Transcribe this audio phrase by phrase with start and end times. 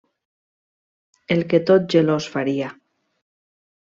[1.35, 2.71] El que tot gelós faria.